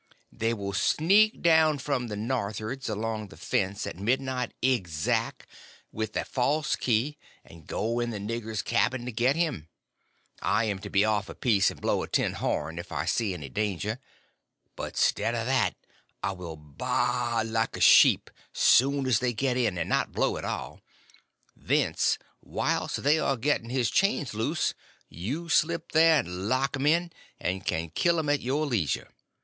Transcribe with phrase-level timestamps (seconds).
[0.31, 5.45] They will sneak down from northards, along the fence, at midnight exact,
[5.91, 9.69] with a false key, and go in the nigger's cabin to get him.
[10.41, 13.35] I am to be off a piece and blow a tin horn if I see
[13.35, 13.99] any danger;
[14.75, 15.75] but stead of that
[16.23, 20.43] I will BA like a sheep soon as they get in and not blow at
[20.43, 20.81] all;
[21.55, 21.93] then
[22.41, 24.73] whilst they are getting his chains loose,
[25.09, 29.11] you slip there and lock them in, and can kill them at your leasure.